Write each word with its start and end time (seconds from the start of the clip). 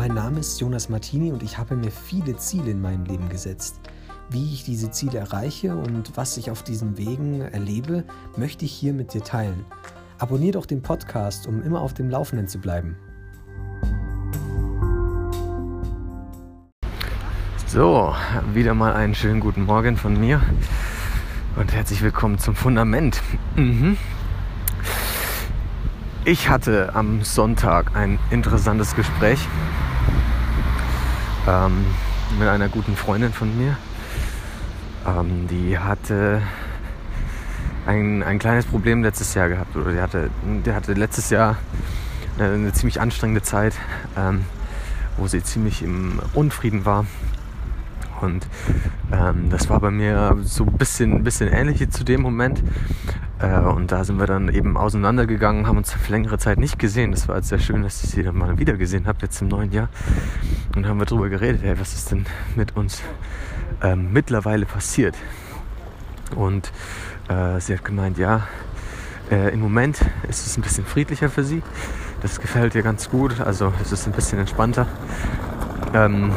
Mein 0.00 0.14
Name 0.14 0.40
ist 0.40 0.58
Jonas 0.58 0.88
Martini 0.88 1.30
und 1.30 1.42
ich 1.42 1.58
habe 1.58 1.76
mir 1.76 1.90
viele 1.90 2.34
Ziele 2.38 2.70
in 2.70 2.80
meinem 2.80 3.04
Leben 3.04 3.28
gesetzt. 3.28 3.80
Wie 4.30 4.54
ich 4.54 4.64
diese 4.64 4.90
Ziele 4.90 5.18
erreiche 5.18 5.76
und 5.76 6.16
was 6.16 6.38
ich 6.38 6.50
auf 6.50 6.62
diesen 6.62 6.96
Wegen 6.96 7.42
erlebe, 7.42 8.04
möchte 8.34 8.64
ich 8.64 8.72
hier 8.72 8.94
mit 8.94 9.12
dir 9.12 9.22
teilen. 9.22 9.66
Abonnier 10.16 10.52
doch 10.52 10.64
den 10.64 10.80
Podcast, 10.80 11.46
um 11.46 11.62
immer 11.62 11.82
auf 11.82 11.92
dem 11.92 12.08
Laufenden 12.08 12.48
zu 12.48 12.60
bleiben. 12.60 12.96
So, 17.66 18.14
wieder 18.54 18.72
mal 18.72 18.94
einen 18.94 19.14
schönen 19.14 19.40
guten 19.40 19.66
Morgen 19.66 19.98
von 19.98 20.18
mir 20.18 20.40
und 21.56 21.74
herzlich 21.74 22.00
willkommen 22.00 22.38
zum 22.38 22.54
Fundament. 22.54 23.20
Mhm. 23.54 23.98
Ich 26.24 26.48
hatte 26.48 26.94
am 26.94 27.22
Sonntag 27.22 27.94
ein 27.94 28.18
interessantes 28.30 28.96
Gespräch 28.96 29.46
ähm, 31.48 31.86
mit 32.38 32.48
einer 32.48 32.68
guten 32.68 32.96
Freundin 32.96 33.32
von 33.32 33.56
mir. 33.56 33.76
Ähm, 35.06 35.46
die 35.48 35.78
hatte 35.78 36.42
ein, 37.86 38.22
ein 38.22 38.38
kleines 38.38 38.66
Problem 38.66 39.02
letztes 39.02 39.34
Jahr 39.34 39.48
gehabt. 39.48 39.76
Oder 39.76 39.92
die 39.92 40.00
hatte, 40.00 40.30
die 40.64 40.72
hatte 40.72 40.92
letztes 40.92 41.30
Jahr 41.30 41.56
eine, 42.38 42.54
eine 42.54 42.72
ziemlich 42.72 43.00
anstrengende 43.00 43.42
Zeit, 43.42 43.74
ähm, 44.16 44.44
wo 45.16 45.26
sie 45.26 45.42
ziemlich 45.42 45.82
im 45.82 46.20
Unfrieden 46.34 46.84
war. 46.84 47.06
Und 48.20 48.46
ähm, 49.12 49.48
das 49.48 49.70
war 49.70 49.80
bei 49.80 49.90
mir 49.90 50.36
so 50.42 50.64
ein 50.64 50.72
bisschen, 50.76 51.24
bisschen 51.24 51.48
ähnlich 51.48 51.88
zu 51.90 52.04
dem 52.04 52.20
Moment. 52.20 52.62
Äh, 53.40 53.58
und 53.60 53.90
da 53.90 54.04
sind 54.04 54.18
wir 54.18 54.26
dann 54.26 54.48
eben 54.48 54.76
auseinandergegangen, 54.76 55.66
haben 55.66 55.78
uns 55.78 55.92
für 55.92 56.12
längere 56.12 56.38
Zeit 56.38 56.58
nicht 56.58 56.78
gesehen. 56.78 57.12
Das 57.12 57.28
war 57.28 57.36
jetzt 57.36 57.48
sehr 57.48 57.58
schön, 57.58 57.82
dass 57.82 58.02
ich 58.04 58.10
sie 58.10 58.22
dann 58.22 58.36
mal 58.36 58.58
wieder 58.58 58.74
gesehen 58.74 59.06
habe, 59.06 59.18
jetzt 59.22 59.40
im 59.40 59.48
neuen 59.48 59.72
Jahr. 59.72 59.88
Und 60.76 60.86
haben 60.86 60.98
wir 60.98 61.06
darüber 61.06 61.28
geredet, 61.28 61.62
hey, 61.62 61.78
was 61.78 61.94
ist 61.94 62.10
denn 62.10 62.26
mit 62.54 62.76
uns 62.76 63.02
ähm, 63.82 64.12
mittlerweile 64.12 64.66
passiert? 64.66 65.16
Und 66.36 66.70
äh, 67.28 67.60
sie 67.60 67.74
hat 67.74 67.84
gemeint, 67.84 68.18
ja, 68.18 68.46
äh, 69.30 69.52
im 69.52 69.60
Moment 69.60 70.00
ist 70.28 70.46
es 70.46 70.56
ein 70.56 70.62
bisschen 70.62 70.84
friedlicher 70.84 71.30
für 71.30 71.44
sie. 71.44 71.62
Das 72.20 72.40
gefällt 72.40 72.74
ihr 72.74 72.82
ganz 72.82 73.08
gut, 73.08 73.40
also 73.40 73.72
es 73.80 73.92
ist 73.92 74.06
ein 74.06 74.12
bisschen 74.12 74.38
entspannter. 74.38 74.86
Ähm, 75.94 76.32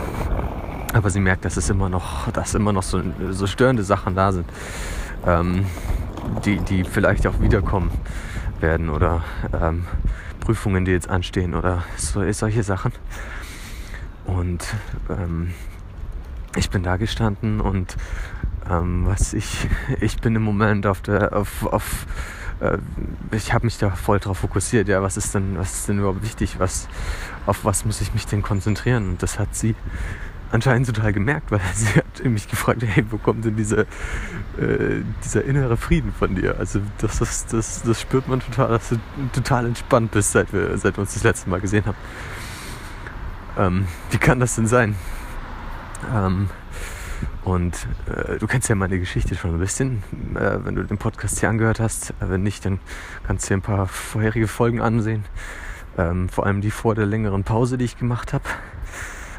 aber 0.94 1.10
sie 1.10 1.20
merkt, 1.20 1.44
dass 1.44 1.58
es 1.58 1.70
immer 1.70 1.90
noch, 1.90 2.32
dass 2.32 2.54
immer 2.54 2.72
noch 2.72 2.84
so, 2.84 3.02
so 3.32 3.48
störende 3.48 3.84
Sachen 3.84 4.16
da 4.16 4.32
sind. 4.32 4.46
Ähm, 5.26 5.66
die, 6.46 6.58
die 6.58 6.84
vielleicht 6.84 7.28
auch 7.28 7.40
wiederkommen 7.40 7.92
werden 8.60 8.90
oder 8.90 9.24
ähm, 9.54 9.86
Prüfungen, 10.40 10.86
die 10.86 10.92
jetzt 10.92 11.10
anstehen 11.10 11.54
oder 11.54 11.84
so, 11.98 12.30
solche 12.32 12.64
Sachen. 12.64 12.92
Und 14.26 14.66
ähm, 15.10 15.54
ich 16.56 16.70
bin 16.70 16.84
da 16.84 16.98
gestanden 16.98 17.62
und 17.62 17.96
ähm, 18.70 19.06
was 19.06 19.34
ich, 19.34 19.68
ich 20.00 20.18
bin 20.18 20.36
im 20.36 20.44
Moment 20.44 20.86
auf 20.86 21.02
der, 21.02 21.36
auf, 21.36 21.66
auf 21.66 22.06
äh, 22.60 22.78
ich 23.32 23.54
habe 23.54 23.66
mich 23.66 23.78
da 23.78 23.92
voll 23.92 24.20
drauf 24.20 24.40
fokussiert, 24.40 24.88
ja, 24.88 25.02
was 25.02 25.18
ist 25.18 25.36
denn, 25.36 25.58
was 25.58 25.74
ist 25.74 25.90
denn 25.90 26.00
überhaupt 26.00 26.24
wichtig, 26.24 26.60
was, 26.60 26.88
auf 27.46 27.66
was 27.66 27.86
muss 27.86 28.02
ich 28.02 28.14
mich 28.14 28.26
denn 28.26 28.42
konzentrieren? 28.42 29.10
Und 29.10 29.24
das 29.24 29.40
hat 29.40 29.56
sie 29.56 29.76
anscheinend 30.54 30.88
total 30.88 31.12
gemerkt, 31.12 31.52
weil 31.52 31.60
sie 31.74 31.98
hat 31.98 32.24
mich 32.24 32.48
gefragt, 32.48 32.84
hey, 32.86 33.04
wo 33.10 33.18
kommt 33.18 33.44
denn 33.44 33.56
dieser, 33.56 33.80
äh, 33.80 35.02
dieser 35.24 35.44
innere 35.44 35.76
Frieden 35.76 36.14
von 36.14 36.36
dir? 36.36 36.58
Also 36.60 36.80
das, 37.00 37.20
das, 37.20 37.46
das, 37.48 37.82
das 37.82 38.02
spürt 38.02 38.28
man 38.28 38.40
total, 38.40 38.70
dass 38.70 38.90
du 38.90 38.98
total 39.34 39.66
entspannt 39.66 40.12
bist, 40.12 40.32
seit 40.32 40.54
wir, 40.54 40.78
seit 40.78 40.96
wir 40.98 41.02
uns 41.02 41.14
das 41.14 41.24
letzte 41.24 41.50
Mal 41.50 41.60
gesehen 41.60 41.86
haben. 41.86 41.98
Ähm, 43.58 43.88
wie 44.12 44.18
kann 44.18 44.40
das 44.40 44.56
denn 44.56 44.68
sein? 44.68 44.96
Ähm, 46.14 46.50
und 47.44 47.88
äh, 48.08 48.38
du 48.38 48.48
kennst 48.48 48.70
ja 48.70 48.76
meine 48.76 49.00
Geschichte 49.00 49.36
schon 49.36 49.52
ein 49.52 49.60
bisschen, 49.60 50.04
äh, 50.36 50.60
wenn 50.64 50.76
du 50.76 50.84
den 50.84 50.98
Podcast 50.98 51.40
hier 51.40 51.50
angehört 51.50 51.80
hast. 51.80 52.12
Äh, 52.12 52.30
wenn 52.30 52.44
nicht, 52.44 52.66
dann 52.66 52.80
kannst 53.26 53.46
du 53.46 53.50
dir 53.50 53.58
ein 53.58 53.62
paar 53.62 53.88
vorherige 53.88 54.48
Folgen 54.48 54.82
ansehen. 54.82 55.26
Ähm, 55.98 56.30
vor 56.30 56.46
allem 56.46 56.62
die 56.62 56.72
vor 56.72 56.96
der 56.96 57.06
längeren 57.06 57.44
Pause, 57.44 57.78
die 57.78 57.86
ich 57.86 57.98
gemacht 57.98 58.34
habe. 58.34 58.46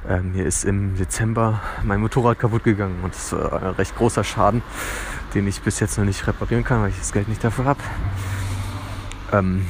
Ähm, 0.07 0.33
mir 0.33 0.45
ist 0.45 0.65
im 0.65 0.97
Dezember 0.97 1.61
mein 1.83 2.01
Motorrad 2.01 2.39
kaputt 2.39 2.65
gegangen 2.65 3.01
und 3.03 3.15
das 3.15 3.33
war 3.33 3.63
ein 3.63 3.75
recht 3.75 3.97
großer 3.97 4.23
Schaden, 4.23 4.63
den 5.35 5.47
ich 5.47 5.63
bis 5.63 5.81
jetzt 5.81 5.97
noch 5.97 6.05
nicht 6.05 6.27
reparieren 6.27 6.63
kann, 6.63 6.83
weil 6.83 6.91
ich 6.91 6.99
das 6.99 7.13
Geld 7.13 7.29
nicht 7.29 7.43
dafür 7.43 7.65
habe. 7.65 7.81
Ähm, 9.33 9.67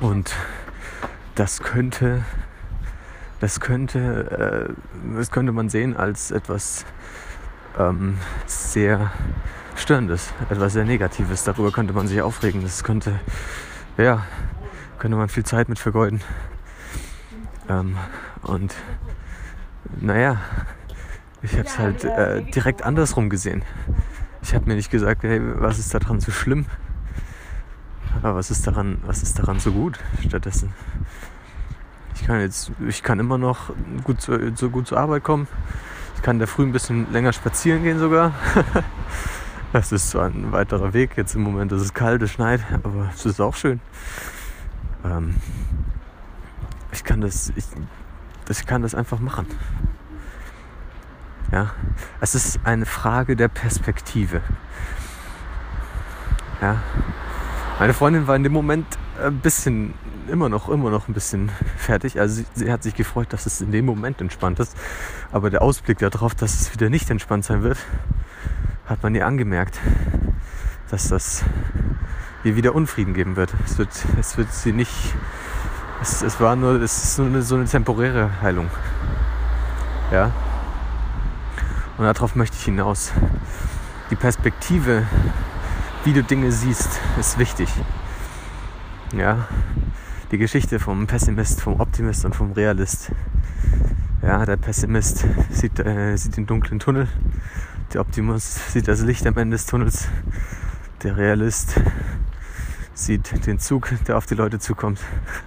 und 0.00 0.34
das 1.36 1.62
könnte, 1.62 2.24
das 3.38 3.60
könnte, 3.60 4.68
äh, 4.68 5.16
das 5.16 5.30
könnte 5.30 5.52
man 5.52 5.68
sehen 5.68 5.96
als 5.96 6.32
etwas 6.32 6.84
ähm, 7.78 8.18
sehr 8.46 9.12
Störendes, 9.76 10.32
etwas 10.50 10.72
sehr 10.72 10.84
Negatives. 10.84 11.44
Darüber 11.44 11.70
könnte 11.70 11.92
man 11.92 12.08
sich 12.08 12.20
aufregen. 12.20 12.62
Das 12.62 12.82
könnte, 12.82 13.20
ja, 13.96 14.24
könnte 14.98 15.16
man 15.16 15.28
viel 15.28 15.44
Zeit 15.44 15.68
mit 15.68 15.78
vergeuden. 15.78 16.20
Ähm, 17.68 17.96
und 18.42 18.74
naja, 20.00 20.40
ich 21.42 21.52
habe 21.52 21.64
es 21.64 21.78
halt 21.78 22.04
äh, 22.04 22.42
direkt 22.42 22.82
andersrum 22.82 23.30
gesehen. 23.30 23.62
Ich 24.42 24.54
habe 24.54 24.66
mir 24.66 24.74
nicht 24.74 24.90
gesagt, 24.90 25.22
hey, 25.22 25.40
was 25.60 25.78
ist 25.78 25.94
daran 25.94 26.20
so 26.20 26.30
schlimm? 26.30 26.66
Aber 28.22 28.36
was 28.36 28.50
ist 28.50 28.66
daran, 28.66 28.98
was 29.06 29.22
ist 29.22 29.38
daran 29.38 29.58
so 29.58 29.72
gut 29.72 29.98
stattdessen? 30.26 30.72
Ich 32.14 32.24
kann 32.24 32.40
jetzt, 32.40 32.70
ich 32.86 33.02
kann 33.02 33.18
immer 33.18 33.38
noch 33.38 33.70
gut 34.04 34.20
zu, 34.20 34.54
so 34.54 34.70
gut 34.70 34.86
zur 34.86 34.98
Arbeit 34.98 35.24
kommen. 35.24 35.48
Ich 36.16 36.22
kann 36.22 36.38
da 36.38 36.46
früh 36.46 36.62
ein 36.62 36.72
bisschen 36.72 37.10
länger 37.12 37.32
spazieren 37.32 37.82
gehen 37.82 37.98
sogar. 37.98 38.32
Das 39.72 39.90
ist 39.90 40.10
zwar 40.10 40.26
ein 40.26 40.52
weiterer 40.52 40.92
Weg. 40.92 41.16
Jetzt 41.16 41.34
im 41.34 41.40
Moment 41.40 41.72
ist 41.72 41.80
es 41.80 41.94
kalt, 41.94 42.20
es 42.20 42.30
schneit, 42.30 42.60
aber 42.82 43.10
es 43.14 43.24
ist 43.24 43.40
auch 43.40 43.54
schön. 43.54 43.80
Ähm, 45.02 45.36
ich 46.92 47.02
kann 47.04 47.22
das, 47.22 47.50
ich, 47.56 47.64
ich 48.60 48.66
kann 48.66 48.82
das 48.82 48.94
einfach 48.94 49.18
machen. 49.18 49.46
Ja, 51.50 51.70
es 52.20 52.34
ist 52.34 52.60
eine 52.64 52.86
Frage 52.86 53.36
der 53.36 53.48
Perspektive. 53.48 54.40
Ja, 56.60 56.82
meine 57.78 57.94
Freundin 57.94 58.26
war 58.26 58.36
in 58.36 58.42
dem 58.42 58.52
Moment 58.52 58.86
ein 59.22 59.40
bisschen, 59.40 59.94
immer 60.28 60.48
noch, 60.48 60.68
immer 60.68 60.90
noch 60.90 61.08
ein 61.08 61.14
bisschen 61.14 61.50
fertig. 61.76 62.20
Also 62.20 62.36
sie, 62.36 62.46
sie 62.54 62.72
hat 62.72 62.82
sich 62.82 62.94
gefreut, 62.94 63.32
dass 63.32 63.44
es 63.44 63.60
in 63.60 63.72
dem 63.72 63.84
Moment 63.84 64.20
entspannt 64.20 64.60
ist. 64.60 64.76
Aber 65.30 65.50
der 65.50 65.62
Ausblick 65.62 65.98
darauf, 65.98 66.34
dass 66.34 66.60
es 66.60 66.72
wieder 66.72 66.88
nicht 66.90 67.10
entspannt 67.10 67.44
sein 67.44 67.62
wird, 67.62 67.78
hat 68.86 69.02
man 69.02 69.14
ihr 69.14 69.26
angemerkt, 69.26 69.78
dass 70.90 71.08
das 71.08 71.44
ihr 72.44 72.56
wieder 72.56 72.74
Unfrieden 72.74 73.14
geben 73.14 73.36
wird. 73.36 73.52
Es 73.64 73.78
wird, 73.78 73.90
es 74.18 74.36
wird 74.36 74.52
sie 74.52 74.72
nicht 74.72 75.14
es, 76.02 76.22
es 76.22 76.40
war 76.40 76.56
nur, 76.56 76.82
es 76.82 77.04
ist 77.04 77.16
so 77.16 77.22
eine, 77.22 77.42
so 77.42 77.54
eine 77.54 77.64
temporäre 77.64 78.42
Heilung. 78.42 78.68
Ja. 80.10 80.32
Und 81.96 82.04
darauf 82.04 82.34
möchte 82.34 82.56
ich 82.56 82.64
hinaus. 82.64 83.12
Die 84.10 84.16
Perspektive, 84.16 85.06
wie 86.04 86.12
du 86.12 86.22
Dinge 86.22 86.50
siehst, 86.50 87.00
ist 87.18 87.38
wichtig. 87.38 87.68
Ja. 89.16 89.46
Die 90.32 90.38
Geschichte 90.38 90.80
vom 90.80 91.06
Pessimist, 91.06 91.60
vom 91.60 91.80
Optimist 91.80 92.24
und 92.24 92.34
vom 92.34 92.52
Realist. 92.52 93.12
Ja, 94.22 94.44
der 94.44 94.56
Pessimist 94.56 95.24
sieht, 95.50 95.78
äh, 95.78 96.16
sieht 96.16 96.36
den 96.36 96.46
dunklen 96.46 96.80
Tunnel. 96.80 97.06
Der 97.92 98.00
Optimist 98.00 98.72
sieht 98.72 98.88
das 98.88 99.02
Licht 99.02 99.26
am 99.26 99.36
Ende 99.36 99.56
des 99.56 99.66
Tunnels. 99.66 100.08
Der 101.02 101.16
Realist 101.16 101.80
sieht 102.94 103.46
den 103.46 103.58
Zug, 103.58 103.92
der 104.06 104.16
auf 104.16 104.26
die 104.26 104.34
Leute 104.34 104.58
zukommt. 104.58 105.00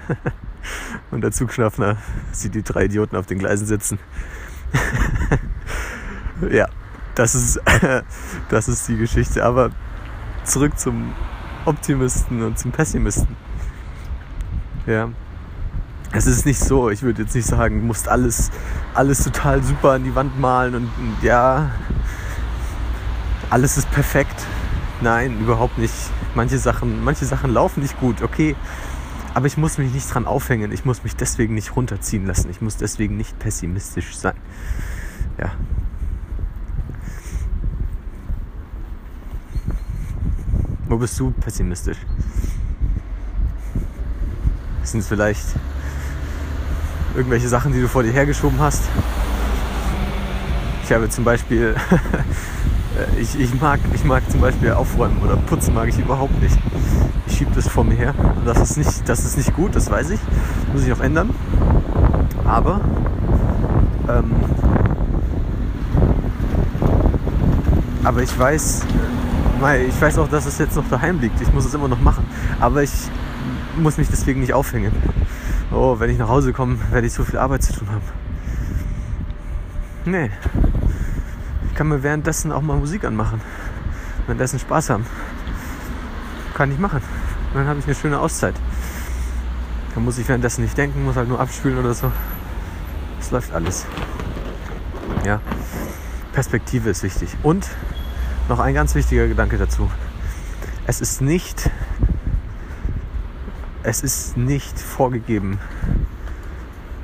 Und 1.11 1.21
der 1.21 1.31
Zugschaffner 1.31 1.97
sieht 2.31 2.55
die 2.55 2.63
drei 2.63 2.85
Idioten 2.85 3.15
auf 3.15 3.25
den 3.25 3.37
Gleisen 3.37 3.67
sitzen. 3.67 3.99
ja, 6.49 6.67
das 7.13 7.35
ist, 7.35 7.61
das 8.49 8.67
ist 8.67 8.87
die 8.87 8.97
Geschichte. 8.97 9.43
Aber 9.43 9.71
zurück 10.43 10.77
zum 10.77 11.13
Optimisten 11.65 12.43
und 12.43 12.57
zum 12.59 12.71
Pessimisten. 12.71 13.35
Ja. 14.85 15.09
Es 16.11 16.27
ist 16.27 16.45
nicht 16.45 16.59
so, 16.59 16.89
ich 16.89 17.01
würde 17.01 17.23
jetzt 17.23 17.35
nicht 17.35 17.47
sagen, 17.47 17.81
du 17.81 17.85
musst 17.85 18.07
alles, 18.07 18.49
alles 18.93 19.23
total 19.23 19.61
super 19.63 19.91
an 19.91 20.03
die 20.03 20.15
Wand 20.15 20.39
malen 20.39 20.75
und, 20.75 20.89
und 20.97 21.17
ja, 21.21 21.71
alles 23.49 23.77
ist 23.77 23.91
perfekt. 23.91 24.45
Nein, 25.01 25.39
überhaupt 25.39 25.77
nicht. 25.77 25.93
Manche 26.35 26.57
Sachen, 26.57 27.03
manche 27.03 27.25
Sachen 27.25 27.53
laufen 27.53 27.81
nicht 27.81 27.99
gut, 27.99 28.21
okay. 28.21 28.55
Aber 29.33 29.47
ich 29.47 29.57
muss 29.57 29.77
mich 29.77 29.93
nicht 29.93 30.13
dran 30.13 30.25
aufhängen. 30.25 30.71
Ich 30.71 30.85
muss 30.85 31.03
mich 31.03 31.15
deswegen 31.15 31.55
nicht 31.55 31.75
runterziehen 31.75 32.25
lassen. 32.25 32.49
Ich 32.49 32.61
muss 32.61 32.77
deswegen 32.77 33.17
nicht 33.17 33.37
pessimistisch 33.37 34.15
sein. 34.15 34.35
Ja. 35.37 35.51
Wo 40.87 40.97
bist 40.97 41.19
du 41.19 41.31
pessimistisch? 41.31 41.97
Sind 44.83 45.01
es 45.01 45.07
vielleicht 45.07 45.43
irgendwelche 47.15 47.49
Sachen, 47.49 47.73
die 47.73 47.81
du 47.81 47.87
vor 47.87 48.03
dir 48.03 48.11
hergeschoben 48.11 48.59
hast. 48.59 48.83
Ich 50.83 50.91
habe 50.91 51.09
zum 51.09 51.23
Beispiel, 51.23 51.75
ich, 53.19 53.39
ich, 53.39 53.59
mag, 53.59 53.79
ich 53.93 54.03
mag 54.03 54.29
zum 54.29 54.41
Beispiel 54.41 54.71
aufräumen 54.71 55.17
oder 55.23 55.35
putzen 55.35 55.73
mag 55.73 55.89
ich 55.89 55.99
überhaupt 55.99 56.41
nicht. 56.41 56.57
Ich 57.27 57.37
schiebe 57.37 57.51
das 57.53 57.67
vor 57.67 57.83
mir 57.83 57.95
her. 57.95 58.15
Das 58.45 58.59
ist, 58.59 58.77
nicht, 58.77 59.07
das 59.07 59.25
ist 59.25 59.37
nicht 59.37 59.53
gut, 59.53 59.75
das 59.75 59.89
weiß 59.89 60.11
ich. 60.11 60.19
Muss 60.73 60.85
ich 60.85 60.93
auch 60.93 61.01
ändern. 61.01 61.29
Aber 62.45 62.81
ähm, 64.07 64.31
aber 68.03 68.21
ich 68.21 68.37
weiß, 68.37 68.85
ich 69.87 70.01
weiß 70.01 70.19
auch, 70.19 70.29
dass 70.29 70.45
es 70.45 70.59
jetzt 70.59 70.75
noch 70.75 70.87
daheim 70.89 71.19
liegt. 71.19 71.41
Ich 71.41 71.51
muss 71.51 71.65
es 71.65 71.73
immer 71.73 71.87
noch 71.87 71.99
machen. 71.99 72.23
Aber 72.59 72.83
ich 72.83 72.91
muss 73.77 73.97
mich 73.97 74.09
deswegen 74.09 74.41
nicht 74.41 74.53
aufhängen. 74.53 74.91
Oh, 75.71 75.99
wenn 75.99 76.09
ich 76.11 76.17
nach 76.17 76.29
Hause 76.29 76.53
komme, 76.53 76.77
werde 76.91 77.07
ich 77.07 77.13
so 77.13 77.23
viel 77.23 77.39
Arbeit 77.39 77.63
zu 77.63 77.73
tun 77.73 77.87
haben. 77.89 78.03
Nee. 80.05 80.29
Kann 81.75 81.89
mir 81.89 82.03
währenddessen 82.03 82.51
auch 82.53 82.61
mal 82.61 82.77
Musik 82.77 83.03
anmachen. 83.03 83.41
Währenddessen 84.25 84.59
Spaß 84.59 84.89
haben. 84.89 85.05
Kann 86.53 86.71
ich 86.71 86.79
machen. 86.79 87.01
Und 87.53 87.59
dann 87.59 87.67
habe 87.67 87.79
ich 87.79 87.85
eine 87.85 87.95
schöne 87.95 88.19
Auszeit. 88.19 88.55
Da 89.93 89.99
muss 89.99 90.17
ich 90.17 90.27
währenddessen 90.27 90.63
nicht 90.63 90.77
denken, 90.77 91.03
muss 91.03 91.17
halt 91.17 91.27
nur 91.27 91.39
abspülen 91.39 91.77
oder 91.77 91.93
so. 91.93 92.11
Es 93.19 93.31
läuft 93.31 93.53
alles. 93.53 93.85
Ja. 95.25 95.41
Perspektive 96.31 96.89
ist 96.89 97.03
wichtig. 97.03 97.29
Und 97.43 97.67
noch 98.47 98.59
ein 98.59 98.73
ganz 98.73 98.95
wichtiger 98.95 99.27
Gedanke 99.27 99.57
dazu. 99.57 99.89
Es 100.87 101.01
ist 101.01 101.21
nicht, 101.21 101.69
es 103.83 104.01
ist 104.01 104.37
nicht 104.37 104.79
vorgegeben, 104.79 105.59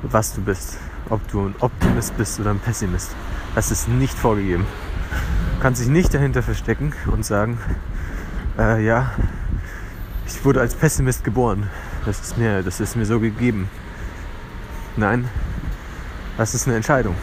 was 0.02 0.34
du 0.34 0.40
bist. 0.40 0.78
Ob 1.08 1.26
du 1.28 1.46
ein 1.46 1.54
Optimist 1.60 2.16
bist 2.16 2.40
oder 2.40 2.50
ein 2.50 2.58
Pessimist. 2.58 3.14
Das 3.54 3.70
ist 3.70 3.88
nicht 3.88 4.18
vorgegeben. 4.18 4.66
Du 5.56 5.62
kannst 5.62 5.80
dich 5.80 5.88
nicht 5.88 6.12
dahinter 6.14 6.42
verstecken 6.42 6.92
und 7.06 7.24
sagen, 7.24 7.58
äh, 8.58 8.84
ja, 8.84 9.12
ich 10.26 10.44
wurde 10.44 10.60
als 10.60 10.74
Pessimist 10.74 11.24
geboren. 11.24 11.68
Das 12.04 12.20
ist 12.20 12.38
mir, 12.38 12.62
das 12.62 12.80
ist 12.80 12.96
mir 12.96 13.06
so 13.06 13.20
gegeben. 13.20 13.68
Nein, 14.96 15.28
das 16.36 16.54
ist 16.54 16.66
eine 16.66 16.76
Entscheidung. 16.76 17.14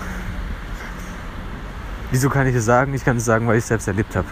Wieso 2.11 2.29
kann 2.29 2.47
ich 2.47 2.55
das 2.55 2.65
sagen? 2.65 2.93
Ich 2.93 3.05
kann 3.05 3.17
es 3.17 3.25
sagen, 3.25 3.47
weil 3.47 3.57
ich 3.57 3.63
es 3.63 3.67
selbst 3.67 3.87
erlebt 3.87 4.15
habe. 4.15 4.27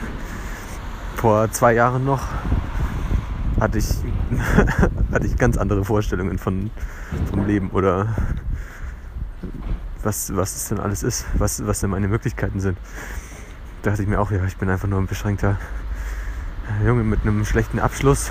Vor 1.16 1.52
zwei 1.52 1.74
Jahren 1.74 2.06
noch 2.06 2.24
hatte 3.60 3.78
ich, 3.78 3.88
hatte 5.12 5.28
ich 5.28 5.38
ganz 5.38 5.58
andere 5.58 5.84
Vorstellungen 5.84 6.38
von, 6.38 6.72
vom 7.30 7.46
Leben 7.46 7.70
oder 7.72 8.16
was, 10.04 10.36
was 10.36 10.56
es 10.56 10.70
denn 10.70 10.80
alles 10.80 11.04
ist, 11.04 11.26
was, 11.34 11.66
was 11.66 11.80
denn 11.80 11.90
meine 11.90 12.08
Möglichkeiten 12.08 12.60
sind. 12.60 12.78
Da 13.82 13.92
dachte 13.92 14.04
ich 14.04 14.10
mir 14.10 14.20
auch, 14.20 14.32
ja, 14.32 14.44
ich 14.46 14.58
bin 14.58 14.70
einfach 14.70 14.88
nur 14.88 15.00
ein 15.00 15.08
beschränkter 15.08 15.58
Junge 16.86 17.04
mit 17.04 17.22
einem 17.22 17.46
schlechten 17.46 17.80
Abschluss. 17.80 18.30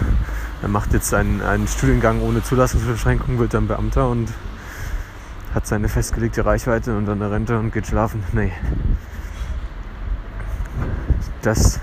Er 0.62 0.68
macht 0.68 0.92
jetzt 0.92 1.12
einen, 1.14 1.42
einen 1.42 1.68
Studiengang 1.68 2.20
ohne 2.20 2.42
Zulassungsbeschränkung, 2.42 3.38
wird 3.38 3.54
dann 3.54 3.66
Beamter 3.66 4.08
und 4.08 4.28
hat 5.54 5.66
seine 5.66 5.88
festgelegte 5.88 6.44
Reichweite 6.44 6.96
und 6.96 7.06
dann 7.06 7.22
eine 7.22 7.32
Rente 7.32 7.58
und 7.58 7.72
geht 7.72 7.86
schlafen. 7.86 8.22
Nee. 8.32 8.52
Das, 11.42 11.80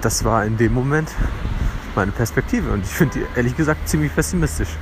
das 0.00 0.24
war 0.24 0.44
in 0.44 0.56
dem 0.56 0.74
Moment 0.74 1.10
meine 1.96 2.12
Perspektive 2.12 2.70
und 2.70 2.84
ich 2.84 2.90
finde 2.90 3.18
die 3.18 3.26
ehrlich 3.36 3.56
gesagt 3.56 3.88
ziemlich 3.88 4.14
pessimistisch. 4.14 4.76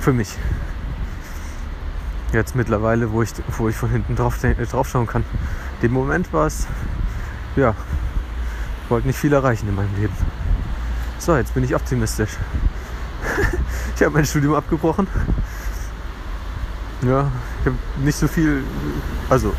Für 0.00 0.12
mich. 0.12 0.38
Jetzt 2.32 2.54
mittlerweile, 2.54 3.10
wo 3.12 3.22
ich, 3.22 3.30
wo 3.58 3.68
ich 3.68 3.76
von 3.76 3.90
hinten 3.90 4.16
drauf, 4.16 4.38
drauf 4.70 4.88
schauen 4.88 5.06
kann. 5.06 5.24
Dem 5.82 5.92
Moment 5.92 6.32
war 6.32 6.46
es, 6.46 6.66
ja, 7.56 7.74
ich 8.84 8.90
wollte 8.90 9.06
nicht 9.06 9.18
viel 9.18 9.32
erreichen 9.32 9.68
in 9.68 9.74
meinem 9.74 9.94
Leben. 9.96 10.14
So, 11.18 11.36
jetzt 11.36 11.54
bin 11.54 11.64
ich 11.64 11.74
optimistisch. 11.74 12.30
ich 13.96 14.02
habe 14.02 14.14
mein 14.14 14.24
Studium 14.24 14.54
abgebrochen 14.54 15.06
ja, 17.02 17.30
ich 17.60 17.66
habe 17.66 17.76
nicht 18.04 18.18
so 18.18 18.28
viel, 18.28 18.62
also 19.28 19.52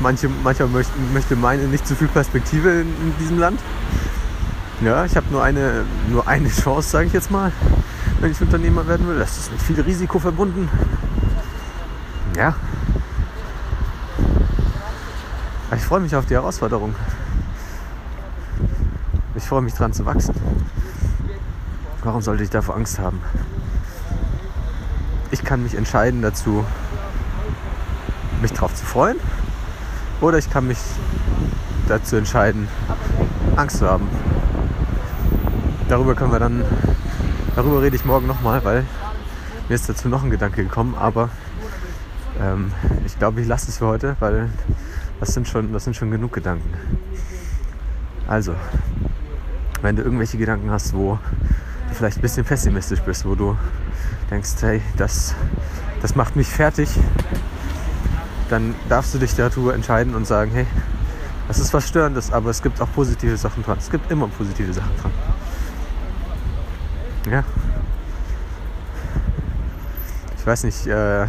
manche, 0.00 0.28
mancher 0.28 0.66
möchte, 0.66 0.92
möchte 1.12 1.36
meinen, 1.36 1.70
nicht 1.70 1.86
so 1.86 1.94
viel 1.94 2.08
Perspektive 2.08 2.70
in, 2.70 2.88
in 2.88 3.14
diesem 3.20 3.38
Land. 3.38 3.60
Ja, 4.80 5.04
ich 5.04 5.16
habe 5.16 5.26
nur 5.30 5.42
eine, 5.42 5.84
nur 6.10 6.26
eine 6.26 6.48
Chance, 6.48 6.88
sage 6.90 7.06
ich 7.06 7.12
jetzt 7.12 7.30
mal, 7.30 7.52
wenn 8.20 8.32
ich 8.32 8.40
Unternehmer 8.40 8.86
werden 8.88 9.06
will. 9.08 9.18
Das 9.18 9.38
ist 9.38 9.52
mit 9.52 9.62
viel 9.62 9.80
Risiko 9.80 10.18
verbunden. 10.18 10.68
Ja. 12.36 12.54
Ich 15.74 15.82
freue 15.82 16.00
mich 16.00 16.14
auf 16.14 16.26
die 16.26 16.34
Herausforderung. 16.34 16.94
Ich 19.34 19.44
freue 19.44 19.62
mich 19.62 19.74
dran 19.74 19.92
zu 19.92 20.06
wachsen. 20.06 20.34
Warum 22.02 22.22
sollte 22.22 22.44
ich 22.44 22.50
davor 22.50 22.76
Angst 22.76 22.98
haben? 22.98 23.20
ich 25.34 25.42
kann 25.42 25.64
mich 25.64 25.74
entscheiden 25.74 26.22
dazu, 26.22 26.64
mich 28.40 28.52
drauf 28.52 28.72
zu 28.72 28.86
freuen. 28.86 29.18
Oder 30.20 30.38
ich 30.38 30.48
kann 30.48 30.68
mich 30.68 30.78
dazu 31.88 32.14
entscheiden, 32.14 32.68
Angst 33.56 33.78
zu 33.78 33.90
haben. 33.90 34.08
Darüber 35.88 36.14
können 36.14 36.30
wir 36.30 36.38
dann, 36.38 36.64
darüber 37.56 37.82
rede 37.82 37.96
ich 37.96 38.04
morgen 38.04 38.28
nochmal, 38.28 38.64
weil 38.64 38.86
mir 39.68 39.74
ist 39.74 39.88
dazu 39.88 40.08
noch 40.08 40.22
ein 40.22 40.30
Gedanke 40.30 40.62
gekommen, 40.62 40.94
aber 40.96 41.30
ähm, 42.40 42.72
ich 43.06 43.18
glaube, 43.18 43.40
ich 43.40 43.46
lasse 43.46 43.70
es 43.70 43.78
für 43.78 43.86
heute, 43.86 44.16
weil 44.20 44.48
das 45.20 45.34
sind, 45.34 45.48
schon, 45.48 45.72
das 45.72 45.84
sind 45.84 45.96
schon 45.96 46.10
genug 46.10 46.32
Gedanken. 46.32 46.72
Also, 48.26 48.54
wenn 49.82 49.96
du 49.96 50.02
irgendwelche 50.02 50.38
Gedanken 50.38 50.70
hast, 50.70 50.94
wo 50.94 51.18
du 51.88 51.94
vielleicht 51.94 52.18
ein 52.18 52.22
bisschen 52.22 52.44
pessimistisch 52.44 53.00
bist, 53.00 53.24
wo 53.24 53.34
du 53.34 53.56
denkst, 54.30 54.50
hey, 54.60 54.82
das, 54.96 55.34
das 56.00 56.14
macht 56.14 56.36
mich 56.36 56.48
fertig, 56.48 56.88
dann 58.48 58.74
darfst 58.88 59.14
du 59.14 59.18
dich 59.18 59.34
darüber 59.34 59.74
entscheiden 59.74 60.14
und 60.14 60.26
sagen, 60.26 60.50
hey, 60.52 60.66
das 61.48 61.58
ist 61.58 61.72
was 61.74 61.86
Störendes, 61.88 62.32
aber 62.32 62.50
es 62.50 62.62
gibt 62.62 62.80
auch 62.80 62.88
positive 62.94 63.36
Sachen 63.36 63.62
dran. 63.62 63.76
Es 63.78 63.90
gibt 63.90 64.10
immer 64.10 64.28
positive 64.28 64.72
Sachen 64.72 64.96
dran. 65.00 65.12
Ja. 67.30 67.44
Ich 70.38 70.46
weiß 70.46 70.64
nicht, 70.64 70.86
äh, 70.86 71.26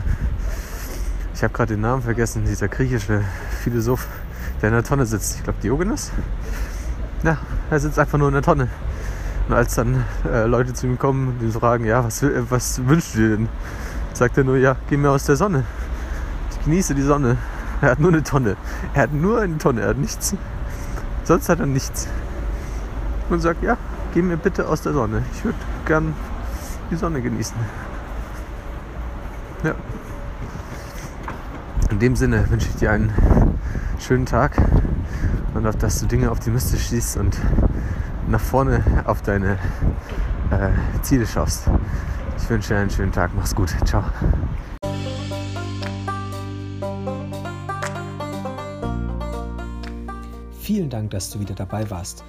habe 1.46 1.54
gerade 1.54 1.75
den 1.75 1.82
Namen 1.82 2.02
vergessen, 2.02 2.44
dieser 2.46 2.68
griechische 2.68 3.22
Philosoph, 3.64 4.08
der 4.62 4.70
in 4.70 4.75
der 4.75 4.84
Tonne 4.84 5.06
sitzt. 5.06 5.38
Ich 5.38 5.44
glaube, 5.44 5.60
Diogenes. 5.62 6.12
Ja, 7.24 7.38
er 7.70 7.80
sitzt 7.80 7.98
einfach 7.98 8.18
nur 8.18 8.28
in 8.28 8.34
der 8.34 8.44
Tonne. 8.44 8.68
Und 9.48 9.54
als 9.54 9.75
dann 9.75 10.04
äh, 10.30 10.46
Leute 10.46 10.74
zu 10.74 10.88
ihm 10.88 10.98
kommen 10.98 11.30
und 11.30 11.42
ihn 11.42 11.52
fragen, 11.52 11.86
ja, 11.86 12.04
was, 12.04 12.25
was 12.50 12.86
wünschst 12.86 13.16
du 13.16 13.20
dir 13.20 13.38
denn? 13.38 13.50
Sagt 14.14 14.38
er 14.38 14.44
nur, 14.44 14.58
ja, 14.58 14.75
geh 14.90 14.98
mir 14.98 15.12
aus 15.12 15.25
der 15.25 15.36
Sonne. 15.36 15.64
Ich 16.52 16.66
genieße 16.66 16.96
die 16.96 17.04
Sonne. 17.04 17.38
Er 17.82 17.92
hat 17.92 18.00
nur 18.00 18.12
eine 18.12 18.24
Tonne. 18.24 18.58
Er 18.94 19.04
hat 19.04 19.14
nur 19.14 19.40
eine 19.40 19.58
Tonne, 19.58 19.82
er 19.82 19.90
hat 19.90 19.98
nichts. 19.98 20.36
Sonst 21.24 21.48
hat 21.48 21.60
er 21.60 21.68
nichts. 21.68 22.08
Und 23.30 23.40
sagt, 23.40 23.64
ja, 23.64 23.78
geh 24.14 24.22
mir 24.22 24.38
bitte 24.38 24.68
aus 24.68 24.82
der 24.82 24.94
Sonne. 24.94 25.24
Ich 25.36 25.46
würde 25.46 25.58
gern 25.86 26.14
die 26.90 26.96
Sonne 26.96 27.22
genießen. 27.22 27.56
Ja. 29.64 29.75
In 31.96 32.00
dem 32.00 32.18
Sinne 32.18 32.50
wünsche 32.50 32.68
ich 32.68 32.75
dir 32.75 32.92
einen 32.92 33.14
schönen 34.00 34.25
Tag 34.25 34.62
und 35.54 35.66
auch, 35.66 35.75
dass 35.75 36.02
du 36.02 36.08
Dinge 36.08 36.30
optimistisch 36.30 36.90
siehst 36.90 37.16
und 37.16 37.40
nach 38.28 38.42
vorne 38.42 38.84
auf 39.06 39.22
deine 39.22 39.58
äh, 40.52 40.72
Ziele 41.04 41.25
schaust. 41.25 41.70
Ich 42.38 42.50
wünsche 42.50 42.74
dir 42.74 42.82
einen 42.82 42.90
schönen 42.90 43.14
Tag. 43.14 43.32
Mach's 43.34 43.56
gut. 43.56 43.74
Ciao. 43.86 44.04
Vielen 50.60 50.90
Dank, 50.90 51.12
dass 51.12 51.30
du 51.30 51.40
wieder 51.40 51.56
dabei 51.56 51.90
warst. 51.90 52.25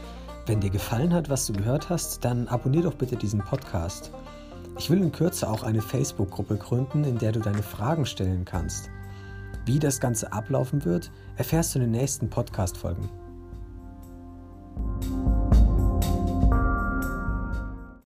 Wenn 0.46 0.61
dir 0.61 0.70
gefallen 0.70 1.12
hat, 1.12 1.28
was 1.28 1.44
du 1.49 1.54
gehört 1.54 1.90
hast, 1.90 2.25
dann 2.25 2.46
abonnier 2.46 2.82
doch 2.82 2.94
bitte 2.94 3.16
diesen 3.16 3.40
Podcast. 3.40 4.12
Ich 4.78 4.90
will 4.90 5.02
in 5.02 5.11
Kürze 5.11 5.50
auch 5.50 5.64
eine 5.64 5.82
Facebook-Gruppe 5.82 6.56
gründen, 6.56 7.02
in 7.02 7.18
der 7.18 7.32
du 7.32 7.40
deine 7.40 7.64
Fragen 7.64 8.06
stellen 8.06 8.44
kannst. 8.44 8.90
Wie 9.66 9.80
das 9.80 9.99
Ganze 9.99 10.32
ablaufen 10.32 10.85
wird, 10.85 11.11
erfährst 11.37 11.75
du 11.75 11.80
in 11.80 11.87
den 11.87 12.00
nächsten 12.00 12.30
Podcast-Folgen. 12.30 13.08